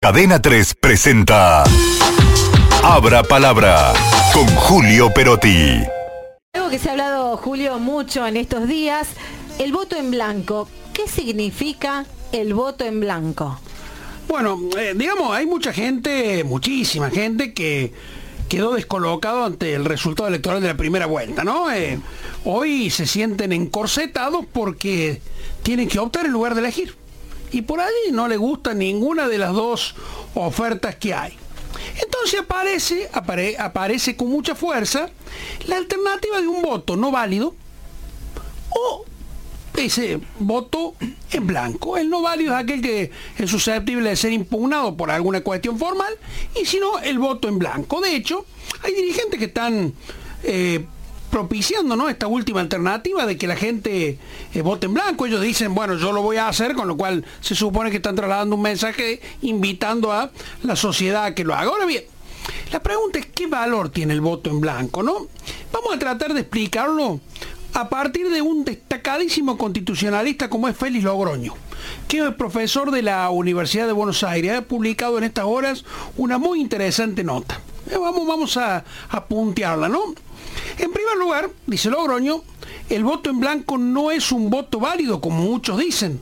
Cadena 0.00 0.40
3 0.40 0.76
presenta 0.76 1.64
Abra 2.84 3.24
Palabra 3.24 3.92
con 4.32 4.46
Julio 4.46 5.12
Perotti. 5.12 5.82
Algo 6.52 6.70
que 6.70 6.78
se 6.78 6.88
ha 6.88 6.92
hablado, 6.92 7.36
Julio, 7.36 7.80
mucho 7.80 8.24
en 8.24 8.36
estos 8.36 8.68
días, 8.68 9.08
el 9.58 9.72
voto 9.72 9.96
en 9.96 10.12
blanco. 10.12 10.68
¿Qué 10.94 11.08
significa 11.08 12.06
el 12.30 12.54
voto 12.54 12.84
en 12.84 13.00
blanco? 13.00 13.58
Bueno, 14.28 14.60
eh, 14.78 14.94
digamos, 14.94 15.32
hay 15.32 15.46
mucha 15.46 15.72
gente, 15.72 16.44
muchísima 16.44 17.10
gente 17.10 17.52
que 17.52 17.92
quedó 18.48 18.74
descolocado 18.74 19.46
ante 19.46 19.74
el 19.74 19.84
resultado 19.84 20.28
electoral 20.28 20.62
de 20.62 20.68
la 20.68 20.76
primera 20.76 21.06
vuelta, 21.06 21.42
¿no? 21.42 21.72
Eh, 21.72 21.98
hoy 22.44 22.90
se 22.90 23.04
sienten 23.04 23.52
encorsetados 23.52 24.46
porque 24.46 25.20
tienen 25.64 25.88
que 25.88 25.98
optar 25.98 26.24
en 26.24 26.30
lugar 26.30 26.54
de 26.54 26.60
elegir 26.60 26.94
y 27.52 27.62
por 27.62 27.80
allí 27.80 28.12
no 28.12 28.28
le 28.28 28.36
gusta 28.36 28.74
ninguna 28.74 29.28
de 29.28 29.38
las 29.38 29.52
dos 29.52 29.94
ofertas 30.34 30.96
que 30.96 31.14
hay. 31.14 31.36
Entonces 32.02 32.40
aparece, 32.40 33.08
aparece 33.58 34.16
con 34.16 34.28
mucha 34.28 34.54
fuerza 34.54 35.10
la 35.66 35.76
alternativa 35.76 36.40
de 36.40 36.48
un 36.48 36.62
voto 36.62 36.96
no 36.96 37.10
válido 37.10 37.54
o 38.70 39.04
ese 39.76 40.20
voto 40.38 40.94
en 41.30 41.46
blanco. 41.46 41.96
El 41.96 42.10
no 42.10 42.22
válido 42.22 42.54
es 42.54 42.64
aquel 42.64 42.82
que 42.82 43.10
es 43.38 43.50
susceptible 43.50 44.10
de 44.10 44.16
ser 44.16 44.32
impugnado 44.32 44.96
por 44.96 45.10
alguna 45.10 45.40
cuestión 45.42 45.78
formal 45.78 46.12
y 46.60 46.66
si 46.66 46.80
no, 46.80 46.98
el 46.98 47.18
voto 47.18 47.48
en 47.48 47.58
blanco. 47.58 48.00
De 48.00 48.14
hecho, 48.14 48.44
hay 48.82 48.94
dirigentes 48.94 49.38
que 49.38 49.46
están 49.46 49.94
eh, 50.42 50.84
propiciando 51.30 51.96
¿no? 51.96 52.08
esta 52.08 52.26
última 52.26 52.60
alternativa 52.60 53.26
de 53.26 53.36
que 53.36 53.46
la 53.46 53.56
gente 53.56 54.18
eh, 54.54 54.62
vote 54.62 54.86
en 54.86 54.94
blanco. 54.94 55.26
Ellos 55.26 55.40
dicen, 55.40 55.74
bueno, 55.74 55.96
yo 55.96 56.12
lo 56.12 56.22
voy 56.22 56.36
a 56.36 56.48
hacer, 56.48 56.74
con 56.74 56.88
lo 56.88 56.96
cual 56.96 57.24
se 57.40 57.54
supone 57.54 57.90
que 57.90 57.96
están 57.96 58.16
trasladando 58.16 58.56
un 58.56 58.62
mensaje 58.62 59.20
invitando 59.42 60.12
a 60.12 60.30
la 60.62 60.76
sociedad 60.76 61.24
a 61.24 61.34
que 61.34 61.44
lo 61.44 61.54
haga. 61.54 61.70
Ahora 61.70 61.86
bien, 61.86 62.04
la 62.72 62.82
pregunta 62.82 63.18
es 63.18 63.26
qué 63.26 63.46
valor 63.46 63.90
tiene 63.90 64.14
el 64.14 64.20
voto 64.20 64.50
en 64.50 64.60
blanco, 64.60 65.02
¿no? 65.02 65.26
Vamos 65.72 65.94
a 65.94 65.98
tratar 65.98 66.34
de 66.34 66.40
explicarlo 66.40 67.20
a 67.74 67.88
partir 67.88 68.30
de 68.30 68.42
un 68.42 68.64
destacadísimo 68.64 69.58
constitucionalista 69.58 70.48
como 70.48 70.68
es 70.68 70.76
Félix 70.76 71.04
Logroño, 71.04 71.54
que 72.08 72.26
es 72.26 72.34
profesor 72.34 72.90
de 72.90 73.02
la 73.02 73.30
Universidad 73.30 73.86
de 73.86 73.92
Buenos 73.92 74.24
Aires. 74.24 74.52
Ha 74.52 74.62
publicado 74.62 75.18
en 75.18 75.24
estas 75.24 75.44
horas 75.44 75.84
una 76.16 76.38
muy 76.38 76.60
interesante 76.60 77.24
nota. 77.24 77.60
Eh, 77.90 77.98
vamos, 77.98 78.26
vamos 78.26 78.56
a, 78.56 78.84
a 79.08 79.24
puntearla, 79.24 79.88
¿no? 79.88 80.00
En 80.78 80.92
primer 80.92 81.16
lugar, 81.16 81.50
dice 81.66 81.90
Logroño, 81.90 82.42
el 82.88 83.04
voto 83.04 83.30
en 83.30 83.40
blanco 83.40 83.78
no 83.78 84.10
es 84.10 84.32
un 84.32 84.50
voto 84.50 84.80
válido, 84.80 85.20
como 85.20 85.42
muchos 85.42 85.78
dicen. 85.78 86.20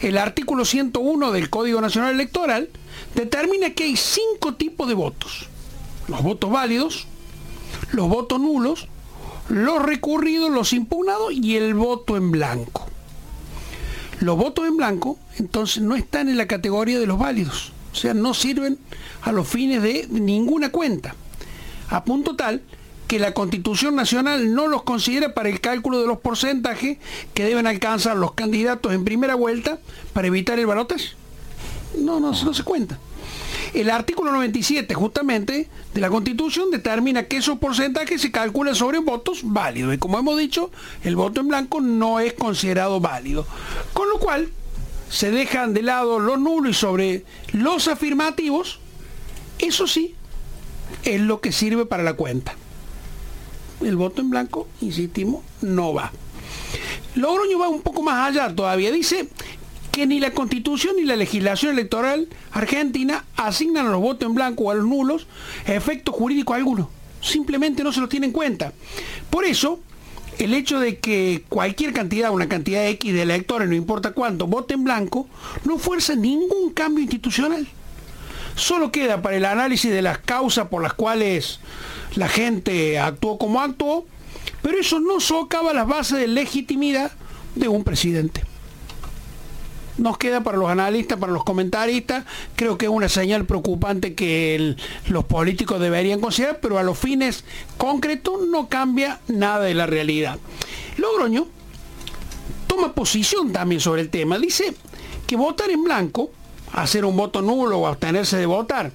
El 0.00 0.18
artículo 0.18 0.64
101 0.64 1.32
del 1.32 1.50
Código 1.50 1.80
Nacional 1.80 2.14
Electoral 2.14 2.70
determina 3.14 3.70
que 3.70 3.84
hay 3.84 3.96
cinco 3.96 4.54
tipos 4.54 4.88
de 4.88 4.94
votos. 4.94 5.48
Los 6.08 6.22
votos 6.22 6.50
válidos, 6.50 7.06
los 7.92 8.08
votos 8.08 8.40
nulos, 8.40 8.88
los 9.48 9.82
recurridos, 9.82 10.50
los 10.50 10.72
impugnados 10.72 11.32
y 11.32 11.56
el 11.56 11.74
voto 11.74 12.16
en 12.16 12.30
blanco. 12.30 12.86
Los 14.20 14.36
votos 14.36 14.66
en 14.66 14.76
blanco 14.76 15.18
entonces 15.38 15.82
no 15.82 15.96
están 15.96 16.28
en 16.28 16.36
la 16.36 16.46
categoría 16.46 16.98
de 16.98 17.06
los 17.06 17.18
válidos, 17.18 17.72
o 17.92 17.96
sea, 17.96 18.14
no 18.14 18.34
sirven 18.34 18.78
a 19.22 19.32
los 19.32 19.48
fines 19.48 19.82
de 19.82 20.06
ninguna 20.10 20.70
cuenta. 20.70 21.14
A 21.88 22.04
punto 22.04 22.36
tal 22.36 22.62
que 23.08 23.18
la 23.18 23.34
Constitución 23.34 23.96
Nacional 23.96 24.54
no 24.54 24.68
los 24.68 24.84
considera 24.84 25.34
para 25.34 25.48
el 25.48 25.60
cálculo 25.60 26.00
de 26.00 26.06
los 26.06 26.18
porcentajes 26.18 26.98
que 27.34 27.44
deben 27.44 27.66
alcanzar 27.66 28.16
los 28.16 28.34
candidatos 28.34 28.92
en 28.92 29.04
primera 29.04 29.34
vuelta 29.34 29.80
para 30.12 30.28
evitar 30.28 30.58
el 30.60 30.66
balotaje. 30.66 31.08
No, 31.98 32.20
no, 32.20 32.30
no 32.30 32.54
se 32.54 32.62
cuenta. 32.62 33.00
El 33.74 33.90
artículo 33.90 34.32
97 34.32 34.94
justamente 34.94 35.68
de 35.92 36.00
la 36.00 36.08
Constitución 36.08 36.70
determina 36.70 37.24
que 37.24 37.38
esos 37.38 37.58
porcentajes 37.58 38.20
se 38.20 38.30
calculan 38.30 38.74
sobre 38.74 38.98
votos 38.98 39.40
válidos. 39.42 39.94
Y 39.94 39.98
como 39.98 40.18
hemos 40.18 40.38
dicho, 40.38 40.70
el 41.02 41.16
voto 41.16 41.40
en 41.40 41.48
blanco 41.48 41.80
no 41.80 42.20
es 42.20 42.32
considerado 42.34 43.00
válido. 43.00 43.46
Con 43.92 44.08
lo 44.08 44.18
cual, 44.18 44.50
se 45.10 45.30
dejan 45.30 45.74
de 45.74 45.82
lado 45.82 46.18
los 46.18 46.38
nulos 46.38 46.70
y 46.70 46.74
sobre 46.74 47.24
los 47.52 47.88
afirmativos, 47.88 48.80
eso 49.58 49.86
sí, 49.86 50.14
es 51.04 51.20
lo 51.20 51.40
que 51.42 51.52
sirve 51.52 51.84
para 51.84 52.02
la 52.02 52.14
cuenta 52.14 52.54
el 53.86 53.96
voto 53.96 54.20
en 54.20 54.30
blanco, 54.30 54.68
insistimos, 54.80 55.42
no 55.62 55.94
va. 55.94 56.12
Logroño 57.14 57.58
va 57.58 57.68
un 57.68 57.82
poco 57.82 58.02
más 58.02 58.28
allá 58.28 58.54
todavía. 58.54 58.92
Dice 58.92 59.28
que 59.90 60.06
ni 60.06 60.20
la 60.20 60.32
constitución 60.32 60.96
ni 60.96 61.04
la 61.04 61.16
legislación 61.16 61.72
electoral 61.72 62.28
argentina 62.52 63.24
asignan 63.36 63.86
a 63.86 63.90
los 63.90 64.00
votos 64.00 64.28
en 64.28 64.34
blanco 64.34 64.64
o 64.64 64.70
a 64.70 64.74
los 64.74 64.86
nulos 64.86 65.26
efecto 65.66 66.12
jurídico 66.12 66.54
alguno. 66.54 66.90
Simplemente 67.20 67.82
no 67.82 67.92
se 67.92 68.00
los 68.00 68.08
tiene 68.08 68.26
en 68.26 68.32
cuenta. 68.32 68.72
Por 69.28 69.44
eso, 69.44 69.80
el 70.40 70.54
hecho 70.54 70.80
de 70.80 70.98
que 70.98 71.44
cualquier 71.48 71.92
cantidad, 71.92 72.30
una 72.30 72.48
cantidad 72.48 72.86
X 72.86 73.12
de 73.12 73.22
electores, 73.22 73.68
no 73.68 73.74
importa 73.74 74.12
cuánto, 74.12 74.46
vote 74.46 74.74
en 74.74 74.84
blanco, 74.84 75.28
no 75.64 75.78
fuerza 75.78 76.14
ningún 76.14 76.70
cambio 76.72 77.02
institucional. 77.02 77.66
Solo 78.56 78.90
queda 78.90 79.22
para 79.22 79.36
el 79.36 79.44
análisis 79.44 79.90
de 79.90 80.02
las 80.02 80.18
causas 80.18 80.68
por 80.68 80.82
las 80.82 80.94
cuales 80.94 81.60
la 82.16 82.28
gente 82.28 82.98
actuó 82.98 83.38
como 83.38 83.60
actuó, 83.60 84.06
pero 84.62 84.78
eso 84.78 85.00
no 85.00 85.20
socava 85.20 85.72
las 85.72 85.86
bases 85.86 86.18
de 86.18 86.26
legitimidad 86.26 87.12
de 87.54 87.68
un 87.68 87.84
presidente. 87.84 88.49
Nos 90.00 90.16
queda 90.16 90.42
para 90.42 90.56
los 90.56 90.70
analistas, 90.70 91.18
para 91.18 91.30
los 91.30 91.44
comentaristas, 91.44 92.24
creo 92.56 92.78
que 92.78 92.86
es 92.86 92.90
una 92.90 93.10
señal 93.10 93.44
preocupante 93.44 94.14
que 94.14 94.74
los 95.08 95.24
políticos 95.24 95.78
deberían 95.78 96.20
considerar, 96.20 96.58
pero 96.60 96.78
a 96.78 96.82
los 96.82 96.98
fines 96.98 97.44
concretos 97.76 98.40
no 98.48 98.70
cambia 98.70 99.20
nada 99.28 99.60
de 99.60 99.74
la 99.74 99.84
realidad. 99.84 100.38
Logroño 100.96 101.48
toma 102.66 102.94
posición 102.94 103.52
también 103.52 103.82
sobre 103.82 104.00
el 104.00 104.08
tema. 104.08 104.38
Dice 104.38 104.72
que 105.26 105.36
votar 105.36 105.70
en 105.70 105.84
blanco, 105.84 106.30
hacer 106.72 107.04
un 107.04 107.14
voto 107.14 107.42
nulo 107.42 107.80
o 107.80 107.86
abstenerse 107.86 108.38
de 108.38 108.46
votar, 108.46 108.92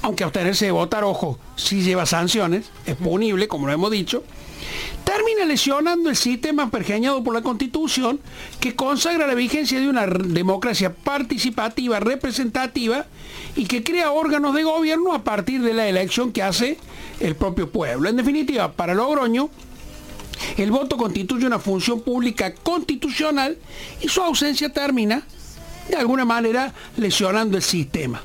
aunque 0.00 0.24
abstenerse 0.24 0.64
de 0.64 0.70
votar, 0.70 1.04
ojo, 1.04 1.38
si 1.56 1.82
lleva 1.82 2.06
sanciones, 2.06 2.70
es 2.86 2.96
punible, 2.96 3.46
como 3.46 3.66
lo 3.66 3.74
hemos 3.74 3.90
dicho, 3.90 4.24
termina 5.10 5.44
lesionando 5.44 6.08
el 6.08 6.14
sistema 6.14 6.70
pergeñado 6.70 7.24
por 7.24 7.34
la 7.34 7.42
Constitución 7.42 8.20
que 8.60 8.76
consagra 8.76 9.26
la 9.26 9.34
vigencia 9.34 9.80
de 9.80 9.88
una 9.88 10.06
democracia 10.06 10.94
participativa, 10.94 11.98
representativa 11.98 13.06
y 13.56 13.64
que 13.64 13.82
crea 13.82 14.12
órganos 14.12 14.54
de 14.54 14.62
gobierno 14.62 15.12
a 15.12 15.24
partir 15.24 15.62
de 15.62 15.74
la 15.74 15.88
elección 15.88 16.30
que 16.30 16.44
hace 16.44 16.78
el 17.18 17.34
propio 17.34 17.68
pueblo. 17.70 18.08
En 18.08 18.14
definitiva, 18.14 18.70
para 18.70 18.94
Logroño, 18.94 19.50
el 20.56 20.70
voto 20.70 20.96
constituye 20.96 21.44
una 21.44 21.58
función 21.58 22.02
pública 22.02 22.54
constitucional 22.54 23.58
y 24.00 24.06
su 24.06 24.22
ausencia 24.22 24.72
termina, 24.72 25.26
de 25.88 25.96
alguna 25.96 26.24
manera, 26.24 26.72
lesionando 26.96 27.56
el 27.56 27.64
sistema. 27.64 28.22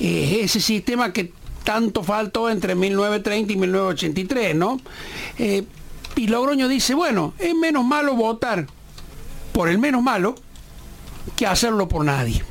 Eh, 0.00 0.40
ese 0.42 0.58
sistema 0.58 1.12
que 1.12 1.32
tanto 1.64 2.02
faltó 2.02 2.48
entre 2.48 2.74
1930 2.74 3.52
y 3.52 3.56
1983, 3.56 4.56
¿no? 4.56 4.80
Eh, 5.38 5.64
y 6.16 6.26
Logroño 6.26 6.68
dice, 6.68 6.94
bueno, 6.94 7.34
es 7.38 7.54
menos 7.54 7.84
malo 7.84 8.14
votar 8.14 8.66
por 9.52 9.68
el 9.68 9.78
menos 9.78 10.02
malo 10.02 10.34
que 11.36 11.46
hacerlo 11.46 11.88
por 11.88 12.04
nadie. 12.04 12.42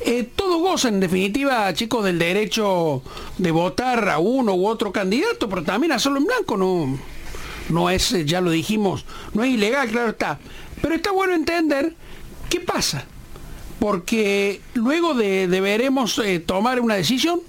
Eh, 0.00 0.28
todos 0.34 0.60
gozan, 0.60 0.94
en 0.94 1.00
definitiva, 1.00 1.72
chicos, 1.74 2.04
del 2.04 2.18
derecho 2.18 3.02
de 3.38 3.50
votar 3.50 4.08
a 4.08 4.18
uno 4.18 4.54
u 4.54 4.66
otro 4.66 4.92
candidato, 4.92 5.48
pero 5.48 5.62
también 5.62 5.92
hacerlo 5.92 6.18
en 6.18 6.24
blanco 6.24 6.56
no, 6.56 6.98
no 7.68 7.90
es, 7.90 8.10
ya 8.24 8.40
lo 8.40 8.50
dijimos, 8.50 9.04
no 9.34 9.44
es 9.44 9.50
ilegal, 9.50 9.88
claro 9.90 10.10
está. 10.10 10.38
Pero 10.80 10.94
está 10.94 11.12
bueno 11.12 11.34
entender 11.34 11.94
qué 12.48 12.60
pasa 12.60 13.04
porque 13.80 14.60
luego 14.74 15.14
de, 15.14 15.48
deberemos 15.48 16.18
eh, 16.18 16.38
tomar 16.38 16.80
una 16.80 16.94
decisión 16.94 17.40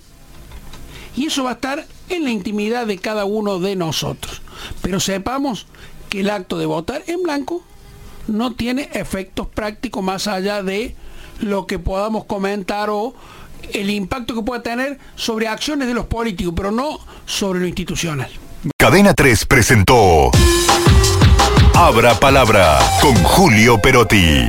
y 1.15 1.27
eso 1.27 1.43
va 1.43 1.51
a 1.51 1.53
estar 1.53 1.85
en 2.09 2.23
la 2.23 2.31
intimidad 2.31 2.87
de 2.87 2.97
cada 2.97 3.25
uno 3.25 3.59
de 3.59 3.75
nosotros. 3.75 4.41
Pero 4.81 4.99
sepamos 4.99 5.67
que 6.09 6.21
el 6.21 6.29
acto 6.29 6.57
de 6.57 6.65
votar 6.65 7.03
en 7.07 7.23
blanco 7.23 7.63
no 8.27 8.53
tiene 8.53 8.89
efectos 8.93 9.47
prácticos 9.47 10.03
más 10.03 10.27
allá 10.27 10.63
de 10.63 10.95
lo 11.39 11.65
que 11.67 11.79
podamos 11.79 12.25
comentar 12.25 12.89
o 12.89 13.13
el 13.73 13.89
impacto 13.89 14.35
que 14.35 14.41
pueda 14.41 14.61
tener 14.61 14.99
sobre 15.15 15.47
acciones 15.47 15.87
de 15.87 15.93
los 15.93 16.05
políticos, 16.05 16.53
pero 16.55 16.71
no 16.71 16.99
sobre 17.25 17.59
lo 17.59 17.67
institucional. 17.67 18.29
Cadena 18.77 19.13
3 19.13 19.45
presentó 19.45 20.31
Abra 21.73 22.19
Palabra 22.19 22.79
con 23.01 23.15
Julio 23.23 23.79
Perotti. 23.81 24.45